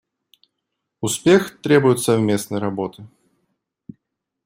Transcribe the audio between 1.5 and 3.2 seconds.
требует совместной работы.